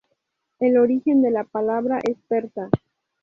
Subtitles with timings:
[0.57, 2.71] El origen de la palabra es persa.